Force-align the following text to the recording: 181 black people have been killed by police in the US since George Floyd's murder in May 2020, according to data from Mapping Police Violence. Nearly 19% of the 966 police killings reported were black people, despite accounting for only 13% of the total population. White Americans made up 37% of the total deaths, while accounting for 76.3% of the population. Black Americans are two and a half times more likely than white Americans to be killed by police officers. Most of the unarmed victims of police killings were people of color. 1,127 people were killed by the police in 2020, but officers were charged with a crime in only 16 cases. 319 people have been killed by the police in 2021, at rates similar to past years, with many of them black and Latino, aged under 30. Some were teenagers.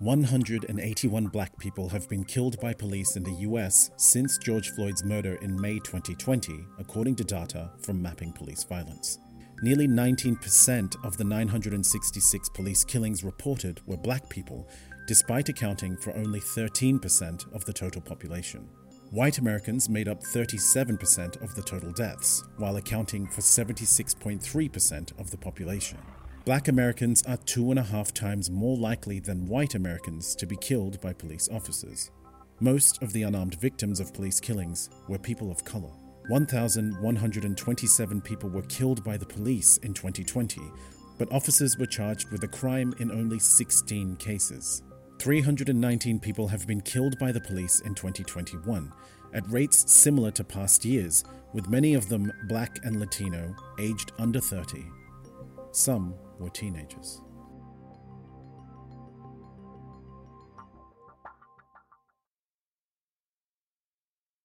181 0.00 1.26
black 1.26 1.58
people 1.58 1.86
have 1.90 2.08
been 2.08 2.24
killed 2.24 2.58
by 2.58 2.72
police 2.72 3.16
in 3.16 3.22
the 3.22 3.42
US 3.42 3.90
since 3.98 4.38
George 4.38 4.70
Floyd's 4.70 5.04
murder 5.04 5.34
in 5.42 5.60
May 5.60 5.74
2020, 5.74 6.64
according 6.78 7.16
to 7.16 7.24
data 7.24 7.70
from 7.82 8.00
Mapping 8.00 8.32
Police 8.32 8.64
Violence. 8.64 9.18
Nearly 9.60 9.86
19% 9.86 11.04
of 11.04 11.18
the 11.18 11.24
966 11.24 12.48
police 12.48 12.82
killings 12.82 13.22
reported 13.22 13.86
were 13.86 13.98
black 13.98 14.26
people, 14.30 14.70
despite 15.06 15.50
accounting 15.50 15.98
for 15.98 16.16
only 16.16 16.40
13% 16.40 17.54
of 17.54 17.66
the 17.66 17.72
total 17.74 18.00
population. 18.00 18.70
White 19.10 19.36
Americans 19.36 19.90
made 19.90 20.08
up 20.08 20.22
37% 20.22 21.42
of 21.42 21.54
the 21.54 21.62
total 21.62 21.92
deaths, 21.92 22.42
while 22.56 22.76
accounting 22.76 23.26
for 23.26 23.42
76.3% 23.42 25.20
of 25.20 25.30
the 25.30 25.36
population. 25.36 25.98
Black 26.50 26.66
Americans 26.66 27.22
are 27.28 27.36
two 27.36 27.70
and 27.70 27.78
a 27.78 27.84
half 27.84 28.12
times 28.12 28.50
more 28.50 28.76
likely 28.76 29.20
than 29.20 29.46
white 29.46 29.76
Americans 29.76 30.34
to 30.34 30.46
be 30.46 30.56
killed 30.56 31.00
by 31.00 31.12
police 31.12 31.48
officers. 31.48 32.10
Most 32.58 33.00
of 33.04 33.12
the 33.12 33.22
unarmed 33.22 33.54
victims 33.60 34.00
of 34.00 34.12
police 34.12 34.40
killings 34.40 34.90
were 35.06 35.16
people 35.16 35.52
of 35.52 35.64
color. 35.64 35.92
1,127 36.26 38.20
people 38.22 38.50
were 38.50 38.62
killed 38.62 39.04
by 39.04 39.16
the 39.16 39.24
police 39.24 39.76
in 39.84 39.94
2020, 39.94 40.60
but 41.18 41.30
officers 41.30 41.78
were 41.78 41.86
charged 41.86 42.32
with 42.32 42.42
a 42.42 42.48
crime 42.48 42.92
in 42.98 43.12
only 43.12 43.38
16 43.38 44.16
cases. 44.16 44.82
319 45.20 46.18
people 46.18 46.48
have 46.48 46.66
been 46.66 46.80
killed 46.80 47.16
by 47.20 47.30
the 47.30 47.40
police 47.40 47.78
in 47.82 47.94
2021, 47.94 48.92
at 49.34 49.48
rates 49.48 49.88
similar 49.88 50.32
to 50.32 50.42
past 50.42 50.84
years, 50.84 51.22
with 51.52 51.70
many 51.70 51.94
of 51.94 52.08
them 52.08 52.32
black 52.48 52.80
and 52.82 52.98
Latino, 52.98 53.54
aged 53.78 54.10
under 54.18 54.40
30. 54.40 54.84
Some 55.72 56.14
were 56.38 56.50
teenagers. 56.50 57.22